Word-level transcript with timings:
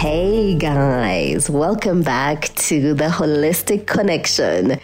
Hey 0.00 0.54
guys, 0.54 1.50
welcome 1.50 2.00
back 2.00 2.54
to 2.54 2.94
the 2.94 3.08
Holistic 3.08 3.86
Connection. 3.86 4.80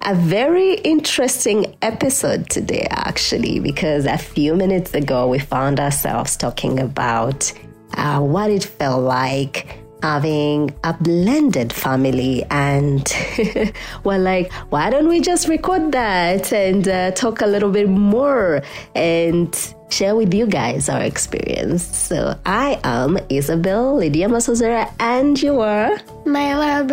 A 0.00 0.14
very 0.14 0.76
interesting 0.76 1.76
episode 1.82 2.48
today, 2.48 2.86
actually, 2.88 3.60
because 3.60 4.06
a 4.06 4.16
few 4.16 4.54
minutes 4.54 4.94
ago 4.94 5.28
we 5.28 5.38
found 5.38 5.80
ourselves 5.80 6.38
talking 6.38 6.80
about 6.80 7.52
uh, 7.92 8.20
what 8.20 8.50
it 8.50 8.64
felt 8.64 9.02
like 9.02 9.83
having 10.04 10.70
a 10.84 10.92
blended 10.92 11.72
family 11.72 12.44
and 12.50 13.10
we're 14.04 14.18
like 14.18 14.52
why 14.68 14.90
don't 14.90 15.08
we 15.08 15.18
just 15.18 15.48
record 15.48 15.92
that 15.92 16.52
and 16.52 16.86
uh, 16.88 17.10
talk 17.12 17.40
a 17.40 17.46
little 17.46 17.70
bit 17.70 17.88
more 17.88 18.60
and 18.94 19.74
share 19.88 20.14
with 20.14 20.34
you 20.34 20.46
guys 20.46 20.90
our 20.90 21.00
experience 21.00 21.82
so 21.82 22.38
i 22.44 22.78
am 22.84 23.16
isabelle 23.30 23.96
lydia 23.96 24.28
masozera 24.28 24.92
and 25.00 25.42
you 25.42 25.58
are 25.60 25.96
Myla 26.26 26.84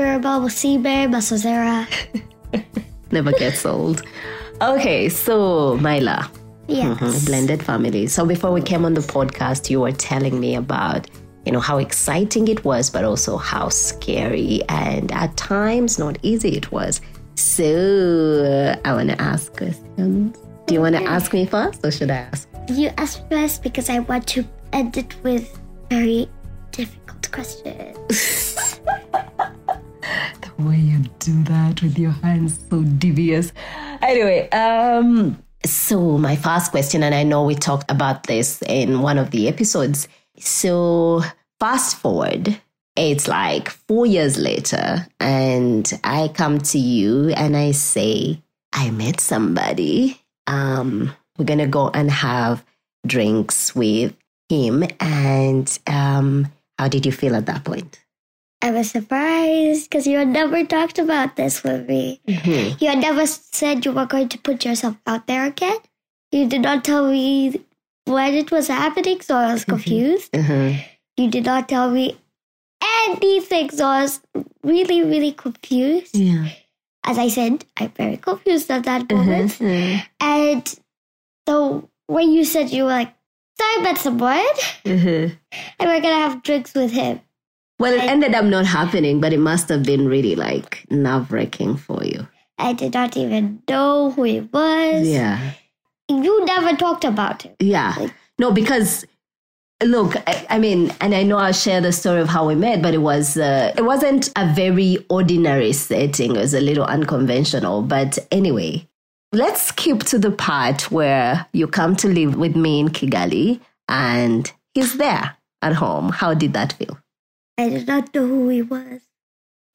Sibe 0.47 1.11
Masozera. 1.11 1.85
never 3.11 3.33
gets 3.33 3.65
old 3.65 4.03
okay 4.61 5.09
so 5.09 5.75
myla 5.81 6.31
Yes. 6.67 6.97
Mhm, 6.99 7.25
blended 7.25 7.61
family. 7.63 8.07
So 8.07 8.23
before 8.25 8.51
we 8.53 8.61
came 8.61 8.85
on 8.85 8.93
the 8.93 9.01
podcast, 9.01 9.69
you 9.69 9.81
were 9.81 9.91
telling 9.91 10.39
me 10.39 10.55
about, 10.55 11.05
you 11.45 11.51
know, 11.51 11.59
how 11.59 11.77
exciting 11.77 12.47
it 12.47 12.63
was, 12.63 12.89
but 12.89 13.03
also 13.03 13.37
how 13.37 13.69
scary 13.69 14.61
and 14.69 15.11
at 15.11 15.35
times 15.37 15.97
not 15.97 16.17
easy 16.21 16.55
it 16.55 16.71
was. 16.71 17.01
So 17.35 18.75
I 18.85 18.93
want 18.93 19.09
to 19.09 19.19
ask 19.21 19.55
questions. 19.55 20.37
Do 20.67 20.73
you 20.73 20.81
want 20.81 20.95
to 20.95 21.03
ask 21.03 21.33
me 21.33 21.45
first, 21.45 21.83
or 21.83 21.91
should 21.91 22.11
I 22.11 22.17
ask? 22.17 22.47
You 22.69 22.91
ask 22.97 23.27
first 23.29 23.63
because 23.63 23.89
I 23.89 23.99
want 23.99 24.27
to 24.29 24.45
end 24.71 24.97
it 24.97 25.15
with 25.23 25.59
very 25.89 26.29
difficult 26.71 27.31
questions. 27.31 28.79
The 30.41 30.63
way 30.63 30.77
you 30.77 30.99
do 31.19 31.43
that 31.43 31.81
with 31.81 31.97
your 31.97 32.11
hands, 32.11 32.59
so 32.69 32.81
devious. 32.81 33.53
Anyway, 34.01 34.49
um, 34.49 35.41
so 35.63 36.17
my 36.17 36.35
first 36.35 36.71
question, 36.71 37.03
and 37.03 37.13
I 37.13 37.23
know 37.23 37.43
we 37.43 37.55
talked 37.55 37.89
about 37.89 38.23
this 38.23 38.61
in 38.67 39.01
one 39.01 39.17
of 39.17 39.31
the 39.31 39.47
episodes. 39.47 40.07
So 40.41 41.21
fast 41.59 41.97
forward, 41.97 42.59
it's 42.95 43.27
like 43.27 43.69
four 43.69 44.05
years 44.05 44.37
later, 44.37 45.07
and 45.19 45.89
I 46.03 46.27
come 46.29 46.59
to 46.59 46.77
you 46.79 47.29
and 47.29 47.55
I 47.55 47.71
say, 47.71 48.41
I 48.73 48.89
met 48.91 49.19
somebody. 49.19 50.19
Um, 50.47 51.13
we're 51.37 51.45
gonna 51.45 51.67
go 51.67 51.89
and 51.89 52.11
have 52.11 52.63
drinks 53.07 53.75
with 53.75 54.13
him. 54.49 54.83
And 54.99 55.79
um, 55.87 56.47
how 56.77 56.87
did 56.87 57.05
you 57.05 57.11
feel 57.11 57.35
at 57.35 57.45
that 57.45 57.63
point? 57.63 57.99
I 58.61 58.71
was 58.71 58.91
surprised 58.91 59.89
because 59.89 60.05
you 60.05 60.17
had 60.17 60.27
never 60.27 60.63
talked 60.65 60.99
about 60.99 61.35
this 61.35 61.63
with 61.63 61.87
me. 61.87 62.21
Mhm. 62.27 62.79
You 62.79 62.89
had 62.89 62.99
never 62.99 63.25
said 63.25 63.85
you 63.85 63.91
were 63.91 64.05
going 64.05 64.29
to 64.29 64.37
put 64.37 64.65
yourself 64.65 64.97
out 65.07 65.25
there 65.25 65.45
again. 65.45 65.77
You 66.31 66.47
did 66.47 66.61
not 66.61 66.83
tell 66.83 67.09
me 67.09 67.61
when 68.05 68.33
it 68.33 68.51
was 68.51 68.67
happening, 68.67 69.21
so 69.21 69.35
I 69.35 69.53
was 69.53 69.65
confused. 69.65 70.31
Mhm. 70.33 70.83
You 71.17 71.29
did 71.29 71.45
not 71.45 71.69
tell 71.69 71.89
me 71.91 72.17
anything, 73.07 73.69
so 73.69 73.85
I 73.85 74.01
was 74.03 74.21
really, 74.63 75.03
really 75.03 75.31
confused. 75.31 76.15
Yeah. 76.15 76.47
As 77.03 77.17
I 77.17 77.29
said, 77.29 77.65
I'm 77.77 77.89
very 77.97 78.17
confused 78.17 78.69
at 78.71 78.83
that 78.83 79.09
moment. 79.11 79.51
Mhm. 79.59 80.03
And 80.19 80.75
so 81.47 81.89
when 82.07 82.31
you 82.31 82.45
said 82.45 82.71
you 82.71 82.83
were 82.83 82.89
like, 82.89 83.13
so 83.59 83.65
I 83.65 83.81
met 83.83 83.97
someone 83.97 84.45
Mhm. 84.85 85.37
and 85.79 85.89
we're 85.89 86.01
gonna 86.01 86.15
have 86.27 86.43
drinks 86.43 86.73
with 86.73 86.91
him. 86.91 87.21
Well, 87.79 87.93
it 87.93 88.03
ended 88.03 88.35
up 88.35 88.45
not 88.45 88.65
happening, 88.67 89.19
but 89.19 89.33
it 89.33 89.39
must 89.39 89.67
have 89.69 89.83
been 89.83 90.07
really 90.07 90.35
like 90.35 90.85
nerve 90.91 91.31
wracking 91.31 91.77
for 91.77 92.03
you. 92.03 92.27
I 92.59 92.73
did 92.73 92.93
not 92.93 93.17
even 93.17 93.63
know 93.67 94.11
who 94.11 94.23
he 94.23 94.39
was. 94.41 95.07
Yeah. 95.07 95.53
You 96.11 96.45
never 96.45 96.75
talked 96.75 97.03
about 97.03 97.43
him. 97.43 97.55
Yeah. 97.59 98.07
No, 98.37 98.51
because 98.51 99.05
look, 99.83 100.15
I, 100.27 100.45
I 100.49 100.59
mean, 100.59 100.93
and 101.01 101.15
I 101.15 101.23
know 101.23 101.37
I'll 101.37 101.53
share 101.53 101.81
the 101.81 101.91
story 101.91 102.21
of 102.21 102.29
how 102.29 102.47
we 102.47 102.55
met, 102.55 102.81
but 102.81 102.93
it 102.93 102.99
was 102.99 103.37
uh, 103.37 103.73
it 103.77 103.83
wasn't 103.83 104.29
a 104.35 104.51
very 104.53 105.05
ordinary 105.09 105.73
setting. 105.73 106.35
It 106.35 106.39
was 106.39 106.53
a 106.53 106.61
little 106.61 106.85
unconventional. 106.85 107.81
But 107.81 108.19
anyway, 108.31 108.87
let's 109.31 109.63
skip 109.63 109.99
to 110.03 110.19
the 110.19 110.31
part 110.31 110.91
where 110.91 111.45
you 111.53 111.67
come 111.67 111.95
to 111.97 112.07
live 112.07 112.35
with 112.35 112.55
me 112.55 112.79
in 112.79 112.89
Kigali, 112.89 113.59
and 113.87 114.51
he's 114.73 114.97
there 114.97 115.37
at 115.61 115.73
home. 115.73 116.09
How 116.09 116.33
did 116.33 116.53
that 116.53 116.73
feel? 116.73 116.97
I 117.57 117.69
did 117.69 117.87
not 117.87 118.13
know 118.13 118.27
who 118.27 118.49
he 118.49 118.61
was. 118.61 119.01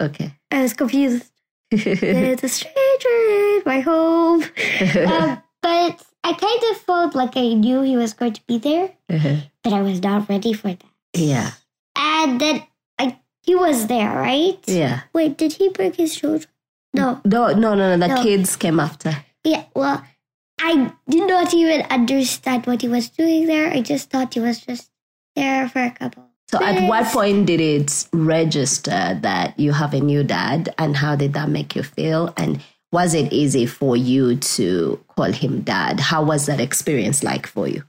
Okay. 0.00 0.32
I 0.50 0.62
was 0.62 0.75
confused. 0.75 1.30
There's 1.70 2.44
a 2.44 2.48
stranger 2.48 3.08
in 3.08 3.62
my 3.64 3.80
home. 3.80 4.44
Um, 5.06 5.42
but 5.62 6.02
I 6.26 6.32
kind 6.32 6.62
of 6.70 6.76
felt 6.78 7.14
like 7.14 7.37
I 7.37 7.53
knew 7.54 7.82
he 7.82 7.97
was 7.97 8.12
going 8.12 8.32
to 8.32 8.42
be 8.47 8.59
there, 8.59 8.91
uh-huh. 9.09 9.37
but 9.62 9.72
I 9.72 9.81
was 9.82 10.03
not 10.03 10.28
ready 10.28 10.53
for 10.53 10.69
that. 10.75 10.82
yeah. 11.14 11.53
And 11.94 12.41
then 12.41 12.62
I, 12.98 13.16
he 13.42 13.54
was 13.54 13.87
there, 13.87 14.10
right? 14.14 14.59
Yeah. 14.66 15.03
Wait, 15.14 15.38
did 15.38 15.53
he 15.54 15.69
bring 15.70 15.92
his 15.94 16.14
children? 16.16 16.50
No. 16.92 17.20
No, 17.25 17.53
no, 17.54 17.75
no, 17.75 17.94
no. 17.94 18.09
The 18.09 18.14
No. 18.14 18.22
kids 18.22 18.56
came 18.56 18.81
after. 18.81 19.12
Yeah, 19.44 19.64
well, 19.75 20.03
I 20.60 20.92
did 21.09 21.28
not 21.28 21.54
even 21.54 21.82
understand 21.88 22.66
what 22.66 22.82
he 22.82 22.88
was 22.88 23.08
doing 23.08 23.47
there. 23.47 23.70
I 23.70 23.81
just 23.81 24.10
thought 24.10 24.34
he 24.34 24.41
was 24.41 24.58
just 24.60 24.91
there 25.37 25.69
for 25.69 25.82
a 25.84 25.91
couple. 25.93 26.25
So, 26.48 26.62
at 26.62 26.88
what 26.88 27.06
point 27.06 27.47
did 27.47 27.60
it 27.60 28.06
register 28.12 29.19
that 29.22 29.58
you 29.58 29.72
have 29.72 29.94
a 29.94 30.00
new 30.00 30.22
dad, 30.25 30.75
and 30.78 30.97
how 30.97 31.14
did 31.16 31.32
that 31.34 31.48
make 31.48 31.75
you 31.76 31.82
feel? 31.82 32.32
And 32.37 32.60
was 32.96 33.12
it 33.14 33.28
easy 33.32 33.66
for 33.66 33.94
you 33.96 34.36
to 34.56 34.98
call 35.14 35.30
him 35.42 35.60
dad? 35.72 36.00
How 36.00 36.22
was 36.24 36.46
that 36.46 36.60
experience 36.60 37.22
like 37.22 37.46
for 37.46 37.68
you? 37.68 37.82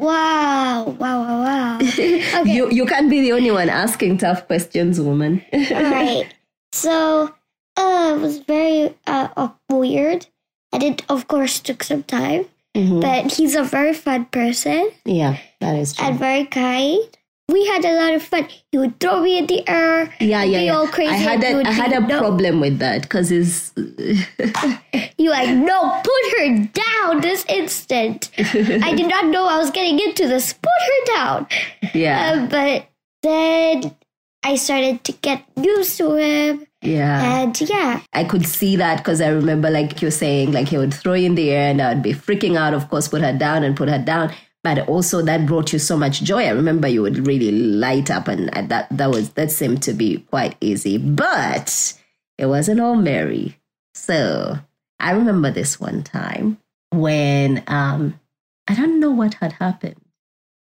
Wow, 0.00 0.94
wow, 0.98 1.16
wow, 1.24 1.38
wow. 1.42 1.78
Okay. 1.82 2.54
You 2.56 2.70
you 2.70 2.86
can't 2.86 3.10
be 3.10 3.20
the 3.20 3.32
only 3.32 3.50
one 3.50 3.68
asking 3.68 4.18
tough 4.18 4.46
questions, 4.46 5.00
woman. 5.00 5.42
All 5.52 5.90
right. 5.90 6.26
So, 6.72 7.34
uh, 7.76 8.14
it 8.16 8.20
was 8.20 8.38
very 8.38 8.94
uh, 9.06 9.48
weird. 9.70 10.26
And 10.72 10.82
it, 10.84 11.02
of 11.08 11.26
course, 11.28 11.58
took 11.60 11.82
some 11.82 12.04
time. 12.04 12.44
Mhm. 12.76 13.00
But 13.00 13.32
he's 13.34 13.56
a 13.56 13.64
very 13.64 13.94
fun 13.94 14.26
person 14.30 14.92
Yeah, 15.04 15.38
that 15.60 15.74
is 15.76 15.94
true. 15.94 16.06
and 16.06 16.18
very 16.18 16.44
kind. 16.46 17.08
We 17.50 17.66
had 17.66 17.84
a 17.84 17.94
lot 17.94 18.12
of 18.14 18.22
fun. 18.22 18.46
He 18.70 18.78
would 18.78 19.00
throw 19.00 19.22
me 19.22 19.38
in 19.38 19.46
the 19.46 19.66
air. 19.68 20.12
yeah, 20.20 20.42
yeah, 20.44 20.58
be 20.60 20.64
yeah. 20.66 20.76
all 20.76 20.86
crazy. 20.86 21.12
I 21.12 21.16
had 21.16 21.42
a, 21.42 21.72
had 21.72 21.92
a 21.92 22.00
"No." 22.00 22.18
problem 22.18 22.60
with 22.60 22.78
that 22.80 23.02
because 23.02 23.30
it's 23.32 23.72
You 25.18 25.30
like, 25.30 25.48
no, 25.56 26.00
put 26.04 26.38
her 26.38 26.58
down 26.72 27.20
this 27.22 27.44
instant. 27.48 28.30
I 28.38 28.94
did 28.94 29.08
not 29.08 29.26
know 29.26 29.46
I 29.46 29.58
was 29.58 29.70
getting 29.70 29.98
into 29.98 30.28
this. 30.28 30.52
Put 30.52 30.70
her 30.88 31.16
down. 31.16 31.46
yeah, 31.94 32.32
Uh, 32.34 32.46
but 32.46 32.86
then 33.22 33.96
I 34.44 34.56
started 34.56 35.02
to 35.04 35.12
get 35.12 35.42
used 35.56 35.96
to 35.98 36.14
him. 36.16 36.66
yeah. 36.82 37.40
And 37.42 37.60
yeah, 37.62 38.02
I 38.12 38.24
could 38.24 38.46
see 38.46 38.76
that 38.76 38.98
because 38.98 39.20
I 39.20 39.28
remember, 39.28 39.70
like 39.70 40.00
you're 40.02 40.10
saying, 40.10 40.52
like 40.52 40.68
he 40.68 40.78
would 40.78 40.94
throw 40.94 41.14
you 41.14 41.26
in 41.26 41.34
the 41.34 41.50
air 41.50 41.70
and 41.70 41.80
I 41.82 41.94
would 41.94 42.02
be 42.02 42.12
freaking 42.12 42.56
out, 42.56 42.74
of 42.74 42.88
course, 42.90 43.08
put 43.08 43.22
her 43.22 43.32
down 43.36 43.64
and 43.64 43.76
put 43.76 43.88
her 43.88 43.98
down. 43.98 44.32
But 44.68 44.86
also 44.86 45.22
that 45.22 45.46
brought 45.46 45.72
you 45.72 45.78
so 45.78 45.96
much 45.96 46.22
joy. 46.22 46.44
I 46.44 46.50
remember 46.50 46.88
you 46.88 47.00
would 47.00 47.26
really 47.26 47.50
light 47.50 48.10
up 48.10 48.28
and 48.28 48.50
that, 48.50 48.86
that 48.90 49.08
was, 49.08 49.30
that 49.30 49.50
seemed 49.50 49.82
to 49.84 49.94
be 49.94 50.18
quite 50.28 50.56
easy, 50.60 50.98
but 50.98 51.98
it 52.36 52.44
wasn't 52.44 52.80
all 52.80 52.94
merry. 52.94 53.58
So 53.94 54.58
I 55.00 55.12
remember 55.12 55.50
this 55.50 55.80
one 55.80 56.02
time 56.02 56.58
when, 56.90 57.64
um, 57.66 58.20
I 58.68 58.74
don't 58.74 59.00
know 59.00 59.10
what 59.10 59.34
had 59.34 59.54
happened, 59.54 60.02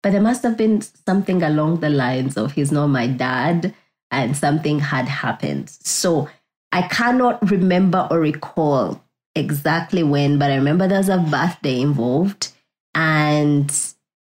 but 0.02 0.14
there 0.14 0.22
must 0.22 0.44
have 0.44 0.56
been 0.56 0.80
something 1.06 1.44
along 1.44 1.82
the 1.82 1.90
lines 1.90 2.38
of 2.38 2.54
he's 2.54 2.72
not 2.72 2.88
my 2.88 3.08
dad 3.08 3.76
and 4.10 4.38
something 4.38 4.80
had 4.80 5.10
happened. 5.10 5.70
So 5.70 6.30
I 6.72 6.84
cannot 6.84 7.52
remember 7.52 8.08
or 8.10 8.22
recall 8.22 9.04
exactly 9.36 10.02
when, 10.02 10.40
but 10.40 10.50
I 10.50 10.56
remember 10.56 10.88
there 10.88 11.00
was 11.00 11.10
a 11.10 11.18
birthday 11.18 11.82
involved. 11.82 12.54
And 12.96 13.70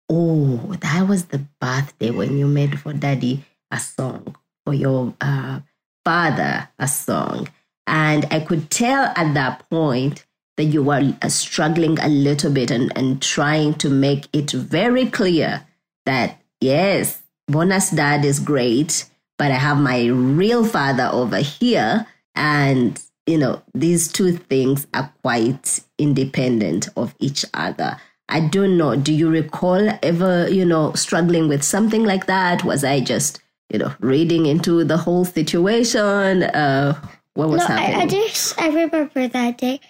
oh, 0.09 0.75
that 0.81 1.09
was 1.09 1.27
the 1.27 1.45
birthday 1.61 2.11
when 2.11 2.39
you 2.39 2.47
made 2.47 2.79
for 2.81 2.93
daddy 2.93 3.45
a 3.71 3.79
song, 3.79 4.37
for 4.65 4.75
your 4.75 5.15
uh, 5.21 5.61
father 6.05 6.69
a 6.79 6.89
song. 6.89 7.49
And 7.87 8.27
I 8.31 8.41
could 8.41 8.71
tell 8.71 9.13
at 9.17 9.35
that 9.35 9.69
point 9.71 10.25
that 10.57 10.65
you 10.65 10.83
were 10.83 11.15
uh, 11.23 11.29
struggling 11.29 11.99
a 11.99 12.09
little 12.09 12.51
bit 12.51 12.71
and, 12.71 12.93
and 12.97 13.21
trying 13.21 13.75
to 13.75 13.91
make 13.91 14.29
it 14.33 14.51
very 14.53 15.07
clear 15.07 15.67
that, 16.05 16.41
yes, 16.61 17.23
Bonus 17.49 17.91
dad 17.91 18.25
is 18.25 18.41
great, 18.41 19.09
but 19.39 19.51
I 19.51 19.57
have 19.57 19.79
my 19.79 20.07
real 20.07 20.65
father 20.65 21.09
over 21.13 21.39
here. 21.39 22.07
And, 22.35 23.01
you 23.27 23.39
know, 23.39 23.63
these 23.75 24.09
two 24.09 24.33
things 24.33 24.87
are 24.95 25.13
quite 25.23 25.81
independent 25.99 26.89
of 26.97 27.15
each 27.21 27.45
other. 27.55 27.99
I 28.29 28.41
don't 28.41 28.77
know. 28.77 28.97
Do 28.97 29.13
you 29.13 29.31
recall 29.31 29.99
ever, 30.03 30.49
you 30.49 30.65
know, 30.65 30.93
struggling 30.95 31.49
with 31.49 31.63
something 31.63 32.05
like 32.05 32.27
that? 32.27 32.65
Was 32.65 32.83
I 32.83 33.01
just 33.01 33.41
you 33.71 33.79
know, 33.79 33.95
reading 34.01 34.47
into 34.47 34.85
the 34.85 34.97
whole 34.97 35.25
situation? 35.25 36.45
Uh, 36.45 37.01
what 37.35 37.49
was 37.49 37.69
no, 37.69 37.75
I, 37.75 37.81
happening? 37.81 38.01
I 38.01 38.07
just 38.07 38.61
I 38.61 38.69
remember 38.69 39.29
that 39.29 39.59
day, 39.59 39.81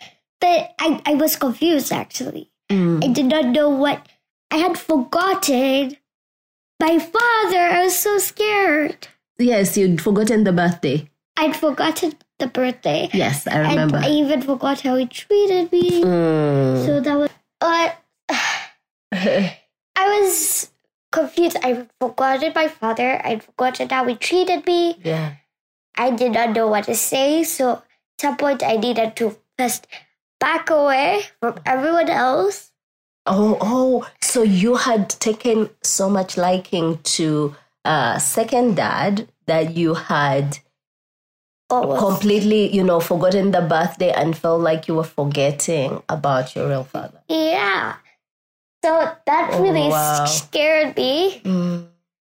but 0.40 0.74
I 0.78 1.00
I 1.04 1.14
was 1.14 1.36
confused 1.36 1.92
actually. 1.92 2.50
Mm. 2.70 3.04
I 3.04 3.08
did 3.08 3.26
not 3.26 3.46
know 3.46 3.68
what 3.68 4.08
I 4.50 4.56
had 4.56 4.78
forgotten. 4.78 5.96
My 6.80 6.98
father. 6.98 7.58
I 7.58 7.84
was 7.84 7.96
so 7.96 8.18
scared. 8.18 9.08
Yes, 9.38 9.76
you'd 9.76 10.00
forgotten 10.00 10.44
the 10.44 10.52
birthday. 10.52 11.08
I'd 11.36 11.56
forgotten 11.56 12.14
the 12.38 12.46
birthday. 12.48 13.08
Yes, 13.12 13.46
I 13.46 13.60
remember. 13.60 13.96
And 13.96 14.04
I 14.04 14.10
even 14.10 14.42
forgot 14.42 14.80
how 14.80 14.96
he 14.96 15.06
treated 15.06 15.72
me. 15.72 16.02
Mm. 16.02 16.84
So 16.84 17.00
that 17.00 17.16
was. 17.16 17.30
But 17.60 17.96
I 19.12 19.56
was 19.96 20.70
confused. 21.12 21.56
I 21.62 21.86
forgotten 22.00 22.52
my 22.54 22.68
father. 22.68 23.20
I'd 23.24 23.42
forgotten 23.44 23.88
how 23.88 24.06
he 24.06 24.14
treated 24.16 24.66
me. 24.66 24.98
yeah. 25.02 25.34
I 25.98 26.10
did 26.10 26.32
not 26.32 26.50
know 26.50 26.68
what 26.68 26.84
to 26.84 26.94
say. 26.94 27.42
So 27.44 27.72
at 27.72 27.82
some 28.20 28.36
point, 28.36 28.62
I 28.62 28.76
needed 28.76 29.16
to 29.16 29.34
first 29.58 29.86
back 30.38 30.68
away 30.68 31.22
from 31.40 31.58
everyone 31.64 32.10
else. 32.10 32.70
Oh, 33.24 33.56
oh, 33.60 34.08
so 34.20 34.42
you 34.42 34.76
had 34.76 35.08
taken 35.08 35.70
so 35.82 36.10
much 36.10 36.36
liking 36.36 36.98
to 37.16 37.56
uh, 37.84 38.18
second 38.18 38.76
dad 38.76 39.28
that 39.46 39.74
you 39.74 39.94
had 39.94 40.58
Almost. 41.70 41.98
completely, 41.98 42.72
you 42.74 42.84
know, 42.84 43.00
forgotten 43.00 43.50
the 43.50 43.62
birthday 43.62 44.12
and 44.12 44.36
felt 44.36 44.60
like 44.60 44.86
you 44.86 44.94
were 44.96 45.02
forgetting 45.02 46.02
about 46.08 46.54
your 46.54 46.68
real 46.68 46.84
father. 46.84 47.20
Yeah. 47.28 47.96
So 48.86 48.92
that 49.26 49.50
Oh, 49.52 49.62
really 49.66 49.88
wow. 49.90 50.24
scared 50.26 50.96
me. 50.96 51.40
Mm. 51.42 51.88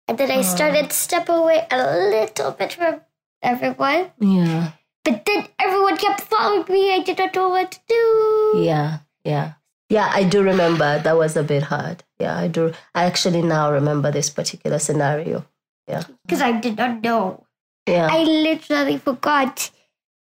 And 0.07 0.17
then 0.17 0.31
I 0.31 0.39
started 0.41 0.89
to 0.89 0.95
step 0.95 1.27
away 1.27 1.67
a 1.69 1.79
little 2.15 2.51
bit 2.51 2.71
from 2.73 3.01
everyone. 3.43 4.11
Yeah, 4.21 4.71
But 5.03 5.25
then 5.25 5.47
everyone 5.59 5.97
kept 5.97 6.21
following 6.21 6.63
me. 6.69 6.93
I 6.95 6.99
did 7.03 7.17
not 7.19 7.35
know 7.35 7.49
what 7.49 7.71
to 7.75 7.79
do. 7.89 8.63
yeah, 8.63 8.99
yeah. 9.25 9.53
Yeah, 9.89 10.09
I 10.13 10.23
do 10.23 10.41
remember 10.41 10.97
that 11.03 11.17
was 11.17 11.35
a 11.35 11.43
bit 11.43 11.63
hard. 11.63 12.03
Yeah, 12.19 12.37
I 12.37 12.47
do. 12.47 12.71
I 12.95 13.03
actually 13.03 13.41
now 13.43 13.71
remember 13.71 14.09
this 14.11 14.29
particular 14.29 14.79
scenario. 14.79 15.45
Yeah, 15.87 16.03
Because 16.23 16.41
I 16.41 16.53
did 16.53 16.77
not 16.77 17.03
know. 17.03 17.45
yeah. 17.85 18.07
I 18.09 18.23
literally 18.23 18.97
forgot 18.97 19.69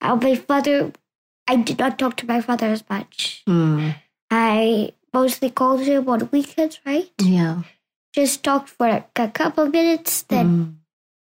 how 0.00 0.14
my 0.16 0.36
father. 0.36 0.92
I 1.48 1.56
did 1.56 1.78
not 1.80 1.98
talk 1.98 2.16
to 2.22 2.26
my 2.26 2.40
father 2.40 2.66
as 2.68 2.84
much. 2.88 3.42
Mm. 3.48 3.96
I 4.30 4.92
mostly 5.12 5.50
called 5.50 5.80
him 5.80 6.08
on 6.08 6.28
weekends, 6.32 6.80
right? 6.86 7.10
Yeah. 7.20 7.62
Just 8.14 8.42
talked 8.44 8.68
for 8.68 8.88
like 8.88 9.10
a 9.16 9.28
couple 9.28 9.66
minutes, 9.68 10.22
then 10.22 10.46
Mm. 10.48 10.74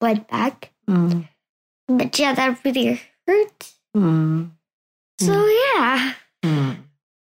went 0.02 0.28
back. 0.28 0.72
Mm. 0.90 1.28
But 1.88 2.18
yeah, 2.20 2.34
that 2.34 2.60
really 2.64 3.02
hurt. 3.28 3.72
Mm. 3.96 4.52
So 5.20 5.48
yeah. 5.48 6.14
Hmm. 6.44 6.72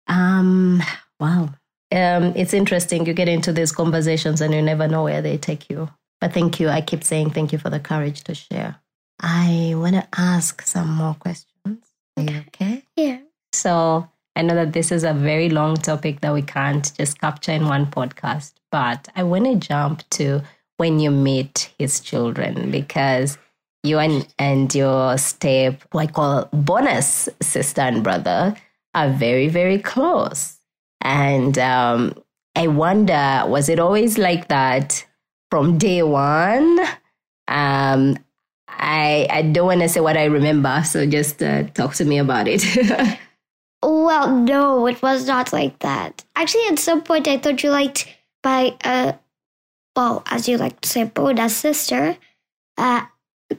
Um. 0.07 0.83
Wow. 1.19 1.51
Um. 1.93 2.33
It's 2.37 2.55
interesting. 2.55 3.07
You 3.07 3.15
get 3.15 3.29
into 3.29 3.53
these 3.53 3.73
conversations 3.73 4.41
and 4.41 4.55
you 4.55 4.63
never 4.63 4.87
know 4.89 5.05
where 5.05 5.23
they 5.23 5.39
take 5.39 5.69
you. 5.71 5.89
But 6.21 6.33
thank 6.35 6.61
you. 6.61 6.69
I 6.69 6.81
keep 6.83 7.03
saying 7.05 7.31
thank 7.31 7.53
you 7.53 7.59
for 7.59 7.71
the 7.71 7.81
courage 7.81 8.23
to 8.25 8.35
share. 8.35 8.77
I 9.21 9.73
want 9.77 9.95
to 9.97 10.07
ask 10.17 10.63
some 10.63 10.91
more 10.91 11.15
questions. 11.15 11.85
Are 12.17 12.23
you 12.23 12.39
okay? 12.49 12.83
Yeah. 12.97 13.19
So 13.53 14.09
I 14.37 14.43
know 14.43 14.55
that 14.55 14.73
this 14.73 14.93
is 14.93 15.05
a 15.05 15.13
very 15.13 15.51
long 15.51 15.77
topic 15.77 16.21
that 16.21 16.33
we 16.33 16.43
can't 16.43 16.93
just 16.97 17.21
capture 17.21 17.53
in 17.53 17.67
one 17.67 17.87
podcast, 17.87 18.53
but 18.71 19.09
I 19.17 19.23
want 19.25 19.45
to 19.45 19.57
jump 19.57 20.09
to 20.11 20.43
when 20.77 21.01
you 21.01 21.11
meet 21.11 21.73
his 21.79 22.01
children 22.01 22.71
because 22.71 23.37
you 23.83 23.99
and, 23.99 24.27
and 24.39 24.75
your 24.75 25.19
step, 25.19 25.83
I 25.95 26.07
call 26.07 26.49
bonus 26.53 27.29
sister 27.43 27.81
and 27.81 28.05
brother, 28.05 28.55
are 28.95 29.11
very, 29.11 29.49
very 29.49 29.79
close. 29.79 30.59
And 31.01 31.59
um, 31.59 32.15
I 32.57 32.67
wonder, 32.67 33.43
was 33.47 33.69
it 33.69 33.79
always 33.79 34.19
like 34.19 34.49
that 34.49 35.07
from 35.51 35.79
day 35.79 36.03
one? 36.03 36.79
Um, 37.49 38.17
I, 38.69 39.27
I 39.31 39.43
don't 39.43 39.67
want 39.67 39.81
to 39.81 39.89
say 39.89 40.01
what 40.01 40.17
I 40.17 40.25
remember, 40.25 40.83
so 40.85 41.07
just 41.07 41.43
uh, 41.43 41.65
talk 41.65 41.95
to 41.95 42.05
me 42.05 42.19
about 42.19 42.47
it. 42.49 43.19
Well, 43.83 44.31
no, 44.37 44.87
it 44.87 45.01
was 45.03 45.27
not 45.27 45.53
like 45.53 45.79
that. 45.81 46.25
Actually, 46.37 46.67
at 46.69 46.79
some 46.79 47.03
point, 47.03 47.27
I 47.27 47.39
thought 47.39 47.63
you 47.63 47.71
liked 47.71 48.07
my, 48.45 48.77
uh, 48.85 49.13
well, 49.97 50.23
as 50.27 50.49
you 50.49 50.59
like 50.59 50.81
to 50.83 50.89
say, 50.89 51.05
bonus 51.05 51.57
sister, 51.57 52.17
uh, 52.77 53.03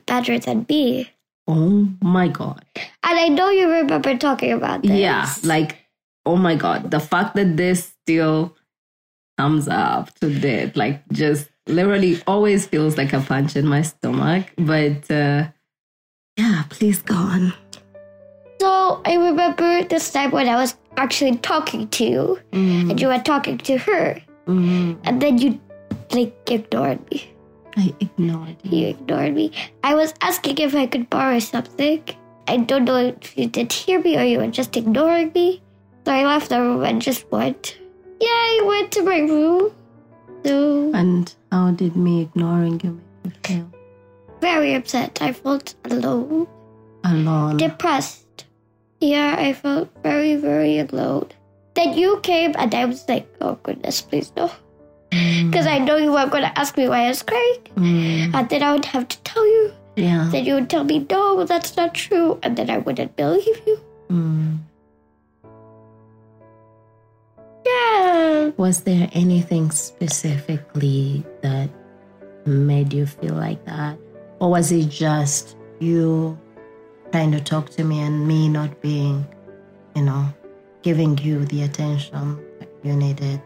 better 0.06 0.38
than 0.40 0.66
me. 0.70 1.10
oh 1.48 1.90
my 2.02 2.28
God. 2.28 2.64
And 3.04 3.20
I 3.20 3.28
know 3.28 3.50
you 3.50 3.70
remember 3.70 4.16
talking 4.18 4.54
about 4.54 4.84
this. 4.84 4.92
Yeah, 4.92 5.28
like, 5.44 5.78
oh 6.26 6.38
my 6.38 6.56
God. 6.56 6.92
The 6.92 7.00
fact 7.00 7.36
that 7.36 7.58
this 7.58 7.92
still 8.04 8.56
comes 9.38 9.68
up 9.68 10.14
to 10.20 10.30
death, 10.40 10.76
like, 10.78 11.02
just 11.10 11.50
literally 11.68 12.22
always 12.28 12.68
feels 12.68 12.96
like 12.98 13.12
a 13.14 13.20
punch 13.20 13.56
in 13.56 13.68
my 13.68 13.82
stomach. 13.82 14.48
But 14.58 15.10
uh, 15.12 15.48
yeah, 16.38 16.64
please 16.70 17.02
go 17.02 17.16
on. 17.16 17.54
So 18.62 19.02
I 19.06 19.16
remember 19.16 19.84
this 19.84 20.12
time 20.14 20.30
when 20.30 20.48
I 20.48 20.56
was 20.56 20.76
actually 20.96 21.38
talking 21.38 21.88
to 21.98 22.06
you, 22.06 22.40
Mm, 22.52 22.92
and 22.92 23.02
you 23.02 23.08
were 23.08 23.18
talking 23.18 23.58
to 23.70 23.78
her, 23.80 24.22
mm. 24.46 24.98
and 25.04 25.20
then 25.20 25.40
you 25.40 25.60
like 26.14 26.36
ignored 26.46 27.00
me. 27.10 27.26
I 27.76 27.90
ignored 28.00 28.58
you. 28.62 28.78
You 28.78 28.88
ignored 28.90 29.34
me. 29.34 29.52
I 29.84 29.96
was 29.96 30.14
asking 30.22 30.60
if 30.60 30.76
I 30.76 30.86
could 30.86 31.10
borrow 31.10 31.40
something. 31.40 32.04
I 32.48 32.58
don't 32.58 32.86
know 32.86 32.98
if 33.18 33.36
you 33.36 33.48
did 33.48 33.74
hear 33.74 34.00
me 34.00 34.16
or 34.20 34.24
you 34.30 34.38
were 34.38 34.54
just 34.60 34.78
ignoring 34.78 35.32
me. 35.34 35.64
So 36.06 36.14
I 36.14 36.24
left 36.26 36.50
the 36.50 36.62
room 36.62 36.84
and 36.84 37.02
just 37.02 37.26
went. 37.32 37.78
Yeah, 38.20 38.30
I 38.30 38.62
went 38.68 38.92
to 38.92 39.02
my 39.04 39.20
room. 39.22 39.72
So 40.46 40.92
And 40.94 41.34
how 41.52 41.72
did 41.72 41.96
me 41.96 42.22
ignoring 42.30 42.80
you 42.84 43.00
make 43.26 43.50
you 43.50 43.56
feel? 43.56 43.72
very 44.40 44.76
upset. 44.76 45.18
I 45.20 45.34
felt 45.34 45.74
alone, 45.86 46.48
Alone. 47.06 47.58
depressed. 47.58 48.26
Yeah, 49.02 49.36
I 49.38 49.54
felt 49.54 49.90
very, 50.04 50.36
very 50.36 50.78
alone. 50.80 51.28
Then 51.74 51.94
you 51.98 52.20
came 52.22 52.54
and 52.58 52.74
I 52.76 52.86
was 52.86 53.08
like, 53.10 53.28
oh 53.42 53.56
goodness, 53.64 54.02
please 54.02 54.32
no. 54.38 54.52
Because 55.10 55.68
I 55.68 55.80
know 55.80 55.98
you 55.98 56.12
were 56.12 56.28
going 56.28 56.44
to 56.44 56.58
ask 56.58 56.78
me 56.78 56.88
why 56.88 57.06
I 57.06 57.10
was 57.10 57.24
crying. 57.24 57.60
Mm, 57.76 58.34
And 58.34 58.50
then 58.50 58.64
I 58.64 58.72
would 58.74 58.86
have 58.86 59.08
to 59.08 59.18
tell 59.24 59.46
you. 59.46 59.74
yeah. 59.98 60.30
Then 60.32 60.46
you 60.46 60.54
would 60.56 60.70
tell 60.70 60.84
me, 60.86 61.06
no, 61.10 61.44
that's 61.44 61.76
not 61.76 61.94
true. 61.94 62.40
And 62.44 62.56
then 62.58 62.70
I 62.70 62.78
wouldn't 62.78 63.16
believe 63.18 63.60
you. 63.68 63.80
Mm. 64.10 64.60
Yeah. 67.66 68.52
Was 68.58 68.82
there 68.84 69.10
anything 69.14 69.72
specifically 69.72 71.26
that 71.42 71.70
made 72.46 72.94
you 72.94 73.06
feel 73.06 73.36
like 73.36 73.64
that? 73.66 73.98
Or 74.40 74.50
was 74.52 74.72
it 74.72 74.90
just 74.90 75.56
you 75.80 76.38
trying 77.12 77.32
to 77.32 77.42
talk 77.42 77.70
to 77.72 77.84
me 77.84 78.02
and 78.02 78.28
me 78.28 78.48
not 78.50 78.82
being, 78.82 79.26
you 79.96 80.04
know, 80.04 80.26
giving 80.82 81.18
you 81.18 81.46
the 81.46 81.64
attention 81.64 82.44
that 82.60 82.70
you 82.84 82.96
needed? 82.96 83.42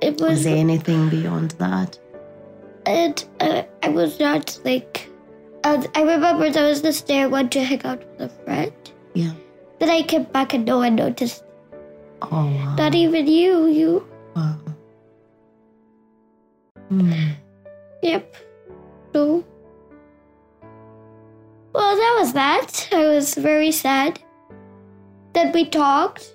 It 0.00 0.20
Was 0.20 0.30
was, 0.30 0.44
there 0.44 0.56
anything 0.56 1.08
beyond 1.08 1.52
that? 1.52 1.98
and 2.86 3.24
uh, 3.40 3.62
I 3.82 3.88
was 3.88 4.18
not 4.18 4.58
like. 4.64 5.08
Uh, 5.64 5.86
I 5.94 6.02
remember 6.02 6.50
there 6.50 6.64
was 6.68 6.82
this 6.82 7.00
day 7.02 7.20
I 7.22 7.26
went 7.26 7.52
to 7.52 7.62
hang 7.62 7.84
out 7.84 8.04
with 8.10 8.20
a 8.20 8.28
friend. 8.44 8.72
Yeah. 9.14 9.30
Then 9.78 9.90
I 9.90 10.02
came 10.02 10.24
back 10.24 10.54
and 10.54 10.64
no 10.64 10.78
one 10.78 10.96
noticed. 10.96 11.44
Oh, 12.22 12.46
wow. 12.46 12.74
Not 12.76 12.94
even 12.96 13.26
you. 13.28 13.66
You. 13.66 14.08
wow. 14.34 14.56
Mm. 16.90 17.34
Yep. 18.02 18.36
So. 19.14 19.44
Well, 21.72 21.96
that 21.96 22.16
was 22.20 22.32
that. 22.34 22.88
I 22.92 23.06
was 23.08 23.34
very 23.34 23.72
sad. 23.72 24.20
Then 25.32 25.52
we 25.52 25.64
talked, 25.64 26.30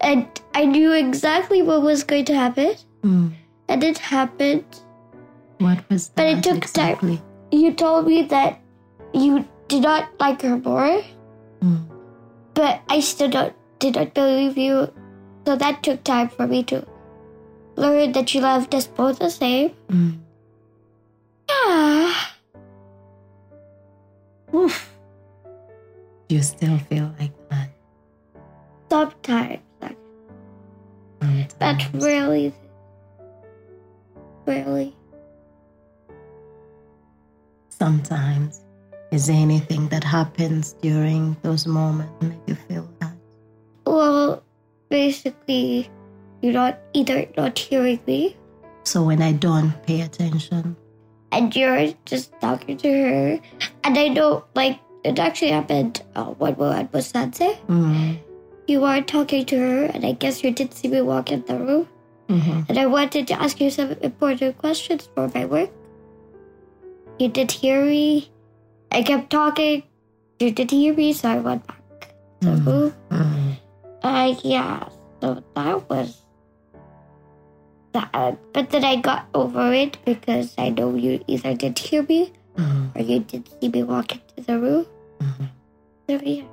and 0.00 0.26
I 0.54 0.64
knew 0.66 0.92
exactly 0.92 1.62
what 1.62 1.82
was 1.82 2.04
going 2.04 2.26
to 2.26 2.34
happen, 2.34 2.74
Mm. 3.02 3.32
and 3.68 3.84
it 3.84 3.98
happened. 3.98 4.64
What 5.58 5.88
was 5.90 6.08
that 6.08 6.16
But 6.16 6.26
it 6.26 6.42
took 6.42 6.52
time. 6.52 6.62
exactly? 6.62 7.22
You 7.50 7.72
told 7.72 8.06
me 8.06 8.22
that 8.24 8.60
you 9.14 9.44
did 9.68 9.82
not 9.82 10.08
like 10.20 10.42
her 10.42 10.56
more, 10.58 11.00
Mm. 11.62 11.80
but 12.54 12.80
I 12.88 13.00
still 13.00 13.30
don't, 13.30 13.54
did 13.78 13.94
not 13.96 14.12
believe 14.14 14.58
you. 14.58 14.92
So 15.46 15.56
that 15.56 15.82
took 15.82 16.04
time 16.04 16.28
for 16.28 16.46
me 16.46 16.62
to 16.64 16.84
learn 17.76 18.12
that 18.12 18.34
you 18.34 18.42
loved 18.42 18.74
us 18.74 18.86
both 18.86 19.18
the 19.18 19.30
same. 19.30 19.70
Mm. 19.88 20.18
Yeah. 21.48 22.12
Oof. 24.54 24.94
You 26.28 26.42
still 26.42 26.78
feel 26.78 27.12
like 27.18 27.32
that? 27.50 27.70
Sometimes. 28.90 29.60
That's 31.58 31.84
sometimes? 31.84 32.04
really, 32.04 32.54
really. 34.46 34.96
sometimes. 37.80 38.60
Is 39.10 39.26
there 39.26 39.36
anything 39.36 39.88
that 39.88 40.04
happens 40.04 40.74
during 40.74 41.36
those 41.42 41.66
moments 41.66 42.12
that 42.20 42.28
make 42.28 42.38
you 42.46 42.54
feel 42.54 42.88
that? 43.00 43.14
Well, 43.86 44.44
basically, 44.88 45.90
you're 46.42 46.52
not 46.52 46.78
either 46.92 47.26
not 47.36 47.58
hearing 47.58 47.98
me 48.06 48.36
So 48.84 49.02
when 49.02 49.20
I 49.20 49.32
don't 49.32 49.72
pay 49.84 50.02
attention, 50.02 50.76
and 51.32 51.54
you're 51.56 51.92
just 52.04 52.32
talking 52.40 52.76
to 52.78 52.90
her. 52.92 53.40
And 53.84 53.96
I 53.98 54.08
know, 54.08 54.44
like, 54.54 54.78
it 55.04 55.18
actually 55.18 55.50
happened 55.52 56.02
uh, 56.14 56.24
one 56.24 56.56
moment 56.58 56.92
was 56.92 57.06
Sunday. 57.06 57.58
mm, 57.68 58.18
You 58.68 58.80
were 58.82 59.00
talking 59.00 59.46
to 59.46 59.58
her, 59.58 59.84
and 59.86 60.04
I 60.04 60.12
guess 60.12 60.44
you 60.44 60.50
did 60.52 60.74
see 60.74 60.88
me 60.88 61.00
walk 61.00 61.32
in 61.32 61.42
the 61.46 61.56
room. 61.58 61.88
mhm, 62.28 62.66
And 62.68 62.78
I 62.78 62.86
wanted 62.86 63.26
to 63.28 63.40
ask 63.40 63.60
you 63.60 63.70
some 63.70 63.92
important 64.02 64.58
questions 64.58 65.08
for 65.14 65.28
my 65.34 65.44
work. 65.46 65.70
You 67.18 67.28
did 67.28 67.50
hear 67.50 67.84
me. 67.84 68.30
I 68.92 69.02
kept 69.02 69.30
talking. 69.30 69.82
You 70.38 70.50
did 70.52 70.70
hear 70.70 70.94
me, 70.94 71.12
so 71.12 71.28
I 71.30 71.38
went 71.38 71.66
back 71.66 71.82
to 72.40 72.46
the 72.46 72.56
Mhm. 72.56 72.66
room. 72.66 72.94
mm, 73.10 73.56
Uh, 74.02 74.34
yeah, 74.42 74.88
so 75.20 75.42
that 75.54 75.90
was 75.90 76.24
that. 77.92 78.38
But 78.52 78.70
then 78.70 78.84
I 78.84 78.96
got 78.96 79.26
over 79.34 79.72
it 79.72 79.98
because 80.04 80.54
I 80.58 80.70
know 80.70 80.94
you 80.94 81.22
either 81.26 81.54
did 81.54 81.78
hear 81.78 82.02
me 82.04 82.32
mm, 82.56 82.96
or 82.96 83.02
you 83.02 83.20
did 83.20 83.48
see 83.60 83.68
me 83.68 83.82
walk 83.82 84.12
into 84.12 84.46
the 84.46 84.58
room. 84.58 84.86
mhm. 85.20 85.48
So 86.08 86.20
yeah. 86.24 86.44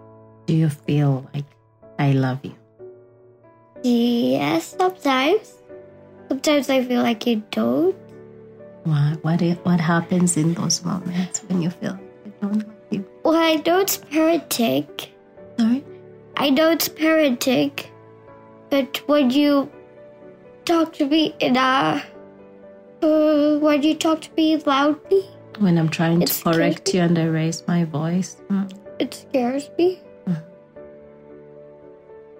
do 0.45 0.53
you 0.55 0.69
feel 0.69 1.25
like 1.33 1.45
I 1.99 2.11
love 2.11 2.39
you? 2.43 2.53
Yes, 3.83 4.75
sometimes. 4.77 5.53
Sometimes 6.29 6.69
I 6.69 6.83
feel 6.83 7.01
like 7.03 7.25
you 7.25 7.43
don't. 7.51 7.95
What 8.83 9.23
what 9.23 9.41
i- 9.41 9.57
what 9.63 9.79
happens 9.79 10.37
in 10.37 10.53
those 10.53 10.83
moments 10.83 11.43
when 11.47 11.61
you 11.61 11.69
feel 11.69 11.91
like 11.93 12.25
I 12.25 12.31
don't 12.41 12.57
love 12.57 12.75
you? 12.91 13.05
Well, 13.23 13.35
I 13.35 13.55
know 13.65 13.79
it's 13.79 13.97
parenting. 13.97 14.87
Sorry. 15.59 15.83
I 16.37 16.49
know 16.49 16.71
it's 16.71 16.89
parenting. 16.89 17.71
But 18.69 19.01
when 19.07 19.31
you 19.31 19.69
talk 20.65 20.93
to 20.93 21.05
me 21.07 21.35
in 21.39 21.55
a. 21.57 22.03
Uh, 23.01 23.59
when 23.59 23.83
you 23.83 23.93
talk 23.95 24.21
to 24.21 24.29
me 24.35 24.57
loudly, 24.57 25.23
When 25.59 25.77
I'm 25.77 25.89
trying 25.89 26.21
It 26.21 26.27
to 26.29 26.43
correct 26.43 26.93
you 26.93 27.01
and 27.01 27.17
I 27.17 27.25
raise 27.25 27.63
my 27.67 27.83
voice. 27.83 28.37
Mm, 28.49 28.71
it 28.99 29.13
scares 29.13 29.69
me. 29.77 29.99
Mm. 30.27 30.43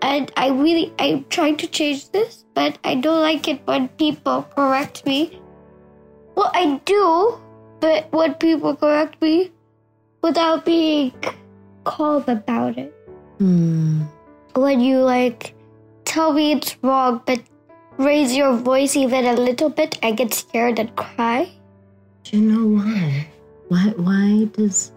And 0.02 0.32
I 0.38 0.50
really, 0.50 0.94
I'm 1.00 1.26
trying 1.30 1.58
to 1.58 1.68
change 1.68 2.12
this, 2.12 2.46
but 2.54 2.78
I 2.84 2.96
don't 2.96 3.22
like 3.22 3.48
it 3.48 3.62
when 3.66 3.88
people 3.90 4.44
correct 4.56 5.06
me. 5.06 5.42
Well, 6.36 6.52
I 6.54 6.80
do, 6.86 7.40
but 7.80 8.12
when 8.12 8.36
people 8.36 8.76
correct 8.76 9.20
me 9.22 9.52
without 10.22 10.66
being 10.66 11.14
calm 11.84 12.24
about 12.28 12.78
it. 12.78 12.94
mm, 13.40 14.06
When 14.56 14.80
you 14.80 15.00
like 15.00 15.56
tell 16.06 16.34
me 16.34 16.52
it's 16.52 16.78
wrong, 16.84 17.22
but 17.26 17.42
raise 17.98 18.36
your 18.36 18.56
voice 18.56 18.96
even 18.96 19.26
a 19.26 19.34
little 19.34 19.70
bit, 19.70 19.98
I 20.04 20.12
get 20.12 20.34
scared 20.34 20.78
and 20.78 20.96
cry. 20.96 21.50
Do 22.30 22.38
you 22.38 22.44
know 22.52 22.66
why? 22.78 23.28
Why 23.70 23.94
why 23.96 24.46
does 24.52 24.92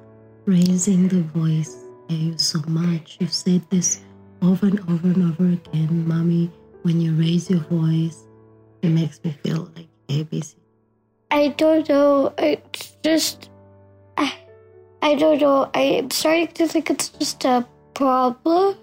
raising 0.47 1.07
the 1.09 1.23
voice 1.23 1.77
scare 2.07 2.19
you 2.19 2.39
so 2.39 2.61
much? 2.67 3.19
You've 3.21 3.33
said 3.33 3.63
this 3.71 4.01
over 4.43 4.67
and 4.67 4.81
over 4.91 5.07
and 5.09 5.31
over 5.33 5.47
again, 5.53 6.09
mommy. 6.09 6.51
When 6.83 7.01
you 7.01 7.13
raise 7.15 7.49
your 7.51 7.61
voice, 7.71 8.27
it 8.83 8.89
makes 8.89 9.23
me 9.23 9.31
feel 9.45 9.71
like 9.77 9.87
ABC. 10.09 10.57
I 11.31 11.49
don't 11.49 11.89
know. 11.89 12.35
It's 12.39 12.97
just. 13.05 13.51
I, 14.17 14.35
I 15.03 15.15
don't 15.15 15.41
know. 15.41 15.71
I'm 15.75 16.11
starting 16.11 16.49
to 16.49 16.67
think 16.67 16.91
it's 16.91 17.11
just 17.11 17.45
a 17.45 17.65
problem. 17.95 18.77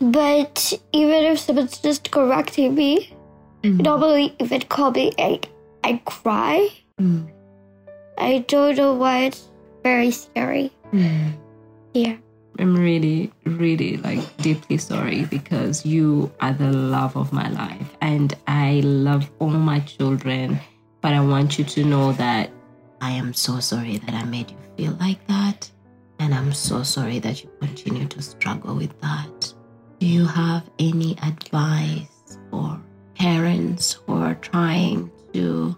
But 0.00 0.72
even 0.92 1.24
if 1.24 1.38
someone's 1.38 1.78
just 1.78 2.10
correcting 2.10 2.74
me, 2.74 3.12
Mm, 3.62 3.80
normally 3.82 4.34
even 4.38 4.60
call 4.62 4.90
me, 4.90 5.12
I, 5.18 5.40
I 5.82 6.00
cry. 6.04 6.68
mm, 7.00 7.26
I 8.18 8.44
don't 8.48 8.76
know 8.76 8.94
why 8.94 9.24
it's 9.24 9.48
very 9.82 10.10
scary. 10.10 10.72
mm. 10.92 11.32
Yeah. 11.94 12.16
I'm 12.58 12.74
really, 12.74 13.32
really 13.44 13.98
like 13.98 14.24
deeply 14.38 14.78
sorry 14.78 15.24
because 15.26 15.84
you 15.84 16.32
are 16.40 16.52
the 16.52 16.72
love 16.72 17.16
of 17.16 17.32
my 17.32 17.48
life 17.50 17.96
and 18.00 18.34
I 18.46 18.80
love 18.80 19.30
all 19.38 19.50
my 19.50 19.80
children. 19.80 20.58
But 21.02 21.12
I 21.12 21.20
want 21.20 21.58
you 21.58 21.64
to 21.64 21.84
know 21.84 22.12
that 22.12 22.50
I 23.00 23.10
am 23.10 23.34
so 23.34 23.60
sorry 23.60 23.98
that 23.98 24.14
I 24.14 24.24
made 24.24 24.50
you 24.50 24.56
feel 24.76 24.92
like 24.98 25.24
that. 25.26 25.70
And 26.18 26.34
I'm 26.34 26.52
so 26.52 26.82
sorry 26.82 27.18
that 27.20 27.42
you 27.42 27.50
continue 27.60 28.06
to 28.08 28.22
struggle 28.22 28.74
with 28.74 28.98
that. 29.02 29.52
Do 30.00 30.06
you 30.06 30.26
have 30.26 30.68
any 30.78 31.16
advice 31.22 32.38
for 32.50 32.80
parents 33.14 33.92
who 34.06 34.14
are 34.14 34.34
trying 34.34 35.10
to, 35.34 35.76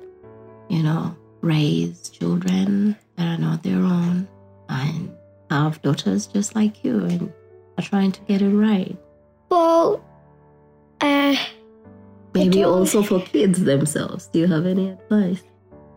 you 0.69 0.83
know, 0.83 1.17
raise 1.41 2.09
children 2.11 2.97
that 3.17 3.27
are 3.27 3.41
not 3.41 3.63
their 3.63 3.79
own 3.79 4.29
and 4.69 5.11
have 5.51 5.81
daughters 5.83 6.27
just 6.27 6.55
like 6.55 6.85
you 6.85 7.05
and 7.05 7.33
are 7.79 7.85
trying 7.85 8.13
to 8.13 8.21
get 8.23 8.43
it 8.43 8.51
right? 8.51 8.97
Well, 9.51 10.03
uh, 11.01 11.37
Maybe 12.35 12.63
also 12.65 13.03
for 13.03 13.21
kids 13.21 13.65
themselves. 13.65 14.27
Do 14.29 14.41
you 14.41 14.47
have 14.47 14.67
any 14.67 14.91
advice? 14.91 15.43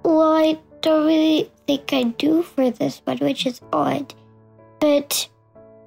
well, 0.03 0.33
I 0.33 0.57
don't 0.81 1.05
really 1.05 1.51
think 1.67 1.93
I 1.93 2.03
do 2.03 2.41
for 2.43 2.71
this 2.71 3.01
one, 3.05 3.17
which 3.17 3.45
is 3.45 3.61
odd. 3.71 4.13
But 4.79 5.27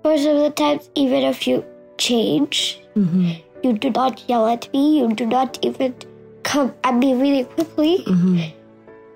most 0.05 0.25
of 0.27 0.37
the 0.39 0.51
times, 0.51 0.89
even 0.95 1.23
if 1.25 1.47
you 1.47 1.65
change, 1.99 2.81
Mm-hmm. 2.95 3.33
you 3.65 3.73
do 3.73 3.91
not 3.91 4.23
yell 4.29 4.47
at 4.47 4.73
me, 4.73 4.99
you 5.01 5.13
do 5.15 5.27
not 5.27 5.59
even 5.63 5.95
come 6.45 6.73
at 6.85 6.95
me 6.95 7.15
really 7.15 7.45
quickly, 7.45 8.05
Mm-hmm. 8.07 8.41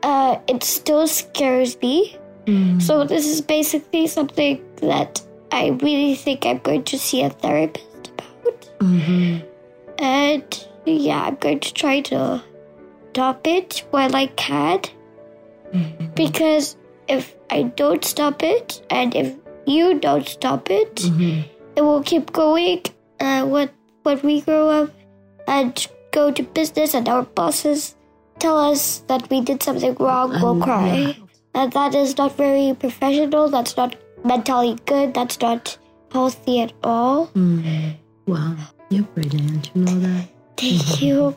Uh, 0.03 0.39
it 0.47 0.63
still 0.63 1.07
scares 1.07 1.81
me. 1.81 2.17
Mm-hmm. 2.47 2.81
So, 2.81 3.05
this 3.05 3.27
is 3.27 3.41
basically 3.41 4.07
something 4.07 4.65
that 4.77 5.23
I 5.53 5.69
really 5.83 6.15
think 6.15 6.47
I'm 6.47 6.59
going 6.59 6.85
to 6.85 6.99
see 6.99 7.23
a 7.23 7.31
therapist 7.31 8.11
about. 8.13 8.71
Mm-hmm. 8.81 9.47
And 9.99 10.67
yeah, 10.87 11.25
I'm 11.25 11.35
going 11.37 11.61
to 11.61 11.75
try 11.75 12.01
to 12.03 12.43
stop 13.11 13.47
it 13.47 13.85
while 13.91 14.15
I 14.15 14.27
can. 14.29 14.81
Mm-hmm. 15.73 16.07
Because 16.15 16.77
if 17.09 17.35
I 17.51 17.63
don't 17.65 18.05
stop 18.05 18.43
it, 18.43 18.83
and 18.91 19.15
if 19.15 19.35
you 19.67 19.99
don't 19.99 20.27
stop 20.27 20.71
it, 20.71 20.97
Mm-hmm. 20.97 21.43
it 21.77 21.83
will 21.83 22.03
keep 22.03 22.33
going. 22.33 22.83
Uh, 23.21 23.45
when 23.45 23.69
when 24.05 24.21
we 24.23 24.41
grow 24.41 24.71
up 24.71 24.91
and 25.49 25.87
go 26.13 26.31
to 26.31 26.43
business, 26.43 26.95
and 26.95 27.09
our 27.09 27.25
bosses 27.25 27.97
tell 28.41 28.59
us 28.59 29.01
that 29.09 29.29
we 29.31 29.41
did 29.41 29.63
something 29.63 29.95
wrong, 29.95 30.31
we'll 30.31 30.53
And, 30.53 30.63
cry, 30.63 31.17
and 31.55 31.73
that 31.73 31.95
is 31.95 32.17
not 32.17 32.37
very 32.37 32.75
professional. 32.75 33.49
That's 33.49 33.77
not 33.77 33.97
mentally 34.25 34.79
good. 34.87 35.15
That's 35.15 35.41
not 35.41 35.77
healthy 36.13 36.61
at 36.61 36.73
all. 36.83 37.27
Mm-hmm. 37.29 38.33
Wow, 38.33 38.57
you're 38.91 39.05
brilliant. 39.05 39.71
You 39.75 39.83
know 39.83 39.99
that. 40.01 40.29
Thank 40.57 41.03
you. 41.03 41.37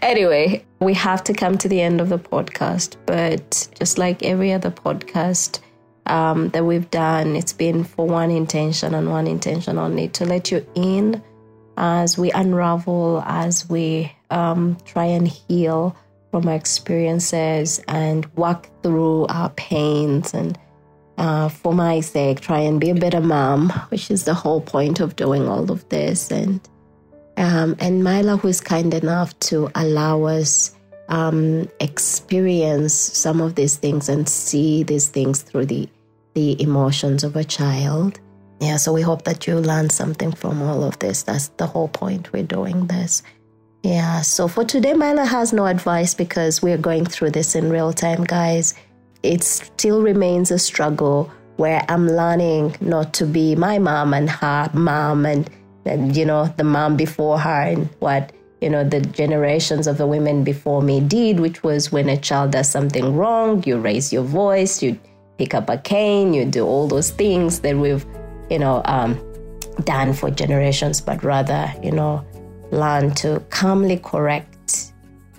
Anyway, 0.00 0.64
we 0.80 0.94
have 0.94 1.22
to 1.24 1.32
come 1.32 1.56
to 1.58 1.68
the 1.68 1.80
end 1.80 2.00
of 2.00 2.08
the 2.08 2.18
podcast, 2.18 2.96
but 3.06 3.68
just 3.78 3.98
like 3.98 4.22
every 4.24 4.52
other 4.52 4.70
podcast 4.70 5.60
um, 6.06 6.48
that 6.50 6.64
we've 6.64 6.90
done, 6.90 7.36
it's 7.36 7.52
been 7.52 7.84
for 7.84 8.06
one 8.06 8.30
intention 8.30 8.94
and 8.94 9.10
one 9.10 9.28
intention 9.28 9.78
only 9.78 10.08
to 10.08 10.24
let 10.24 10.50
you 10.50 10.66
in 10.74 11.22
as 11.76 12.18
we 12.18 12.30
unravel, 12.32 13.22
as 13.26 13.68
we 13.68 14.12
um, 14.30 14.76
try 14.84 15.04
and 15.04 15.26
heal 15.28 15.96
from 16.30 16.48
our 16.48 16.54
experiences 16.54 17.82
and 17.88 18.26
walk 18.36 18.68
through 18.82 19.26
our 19.26 19.50
pains 19.50 20.34
and 20.34 20.58
uh, 21.18 21.48
for 21.48 21.72
my 21.74 22.00
sake, 22.00 22.40
try 22.40 22.58
and 22.58 22.80
be 22.80 22.90
a 22.90 22.94
better 22.94 23.20
mom, 23.20 23.70
which 23.90 24.10
is 24.10 24.24
the 24.24 24.34
whole 24.34 24.60
point 24.60 24.98
of 24.98 25.14
doing 25.14 25.46
all 25.46 25.70
of 25.70 25.88
this. 25.88 26.30
And 26.30 26.60
um, 27.36 27.76
and 27.78 28.02
Myla, 28.02 28.36
who 28.36 28.48
is 28.48 28.60
kind 28.60 28.92
enough 28.92 29.38
to 29.40 29.70
allow 29.74 30.24
us 30.24 30.74
um, 31.08 31.68
experience 31.80 32.94
some 32.94 33.40
of 33.40 33.54
these 33.54 33.76
things 33.76 34.08
and 34.08 34.28
see 34.28 34.82
these 34.82 35.08
things 35.08 35.42
through 35.42 35.66
the 35.66 35.88
the 36.34 36.60
emotions 36.60 37.24
of 37.24 37.36
a 37.36 37.44
child. 37.44 38.18
Yeah, 38.62 38.76
so 38.76 38.92
we 38.92 39.02
hope 39.02 39.24
that 39.24 39.48
you 39.48 39.58
learn 39.58 39.90
something 39.90 40.30
from 40.30 40.62
all 40.62 40.84
of 40.84 40.96
this. 41.00 41.24
That's 41.24 41.48
the 41.48 41.66
whole 41.66 41.88
point 41.88 42.32
we're 42.32 42.44
doing 42.44 42.86
this. 42.86 43.24
Yeah, 43.82 44.20
so 44.20 44.46
for 44.46 44.64
today, 44.64 44.94
Myla 44.94 45.24
has 45.24 45.52
no 45.52 45.66
advice 45.66 46.14
because 46.14 46.62
we're 46.62 46.78
going 46.78 47.04
through 47.04 47.32
this 47.32 47.56
in 47.56 47.70
real 47.70 47.92
time, 47.92 48.22
guys. 48.22 48.74
It 49.24 49.42
still 49.42 50.00
remains 50.00 50.52
a 50.52 50.60
struggle 50.60 51.28
where 51.56 51.84
I'm 51.88 52.06
learning 52.06 52.76
not 52.80 53.12
to 53.14 53.26
be 53.26 53.56
my 53.56 53.80
mom 53.80 54.14
and 54.14 54.30
her 54.30 54.70
mom 54.74 55.26
and, 55.26 55.50
and 55.84 56.16
you 56.16 56.24
know, 56.24 56.46
the 56.56 56.62
mom 56.62 56.96
before 56.96 57.40
her 57.40 57.62
and 57.62 57.88
what 57.98 58.32
you 58.60 58.70
know, 58.70 58.84
the 58.84 59.00
generations 59.00 59.88
of 59.88 59.98
the 59.98 60.06
women 60.06 60.44
before 60.44 60.82
me 60.82 61.00
did, 61.00 61.40
which 61.40 61.64
was 61.64 61.90
when 61.90 62.08
a 62.08 62.16
child 62.16 62.52
does 62.52 62.68
something 62.68 63.16
wrong, 63.16 63.60
you 63.66 63.76
raise 63.76 64.12
your 64.12 64.22
voice, 64.22 64.80
you 64.80 64.96
pick 65.36 65.52
up 65.52 65.68
a 65.68 65.78
cane, 65.78 66.32
you 66.32 66.44
do 66.44 66.64
all 66.64 66.86
those 66.86 67.10
things 67.10 67.58
that 67.58 67.76
we've, 67.76 68.06
you 68.52 68.58
know, 68.58 68.82
um, 68.84 69.18
done 69.84 70.12
for 70.12 70.30
generations, 70.30 71.00
but 71.00 71.24
rather, 71.24 71.72
you 71.82 71.90
know, 71.90 72.22
learn 72.70 73.14
to 73.14 73.40
calmly 73.48 73.98
correct 73.98 74.92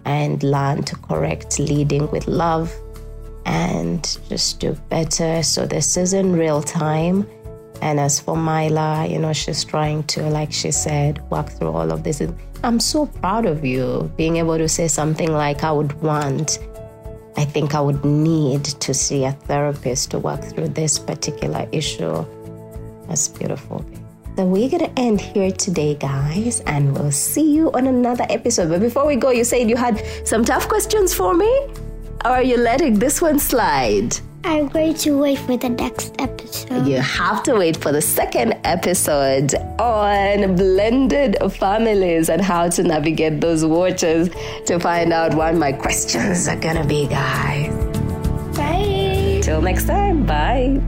and 0.06 0.42
learn 0.42 0.84
to 0.84 0.96
correct 0.96 1.60
leading 1.60 2.10
with 2.10 2.28
love 2.28 2.74
and 3.46 4.18
just 4.30 4.60
do 4.60 4.74
better. 4.90 5.44
So 5.44 5.68
this 5.68 5.96
is 5.96 6.14
in 6.14 6.34
real 6.34 6.64
time. 6.64 7.28
And 7.82 8.00
as 8.00 8.20
for 8.20 8.36
Myla, 8.36 9.06
you 9.08 9.20
know, 9.20 9.34
she's 9.34 9.64
trying 9.64 10.04
to, 10.06 10.24
like 10.30 10.52
she 10.52 10.72
said, 10.72 11.22
work 11.30 11.50
through 11.50 11.72
all 11.72 11.92
of 11.92 12.04
this. 12.04 12.22
I'm 12.64 12.80
so 12.80 13.06
proud 13.06 13.46
of 13.46 13.64
you 13.64 14.12
being 14.18 14.38
able 14.38 14.58
to 14.58 14.68
say 14.68 14.88
something 14.88 15.32
like, 15.32 15.64
I 15.64 15.72
would 15.72 15.94
want, 16.02 16.58
I 17.38 17.46
think 17.46 17.76
I 17.76 17.82
would 17.82 18.04
need 18.04 18.64
to 18.64 18.94
see 18.94 19.26
a 19.26 19.34
therapist 19.34 20.12
to 20.12 20.20
work 20.20 20.44
through 20.44 20.70
this 20.70 20.98
particular 20.98 21.68
issue. 21.72 22.26
That's 23.14 23.28
beautiful. 23.28 23.86
So 24.36 24.46
we're 24.46 24.68
to 24.70 24.90
end 25.00 25.22
here 25.22 25.52
today, 25.52 25.94
guys, 25.94 26.62
and 26.62 26.98
we'll 26.98 27.12
see 27.12 27.54
you 27.54 27.72
on 27.74 27.86
another 27.86 28.26
episode. 28.28 28.70
But 28.70 28.82
before 28.82 29.06
we 29.06 29.18
go, 29.18 29.30
you 29.30 29.44
said 29.44 29.70
you 29.70 29.76
had 29.76 30.04
some 30.26 30.44
tough 30.44 30.68
questions 30.68 31.14
for 31.14 31.36
me? 31.36 31.52
Or 32.26 32.32
are 32.32 32.42
you 32.42 32.58
letting 32.58 32.98
this 32.98 33.22
one 33.22 33.38
slide? 33.38 34.18
I'm 34.44 34.68
going 34.68 34.96
to 34.96 35.20
wait 35.20 35.38
for 35.38 35.58
the 35.58 35.70
next 35.70 36.16
episode. 36.18 36.88
You 36.88 37.02
have 37.02 37.44
to 37.44 37.54
wait 37.54 37.78
for 37.78 37.92
the 37.92 38.02
second 38.02 38.56
episode 38.64 39.54
on 39.80 40.56
blended 40.56 41.38
families 41.54 42.30
and 42.30 42.42
how 42.42 42.68
to 42.70 42.82
navigate 42.82 43.42
those 43.42 43.64
waters 43.64 44.30
to 44.66 44.80
find 44.80 45.14
out 45.14 45.36
what 45.36 45.54
my 45.54 45.72
questions 45.72 46.48
are 46.48 46.60
gonna 46.60 46.84
be, 46.84 47.06
guys. 47.06 47.72
Bye. 48.58 49.40
Till 49.44 49.62
next 49.62 49.86
time, 49.86 50.26
bye. 50.26 50.82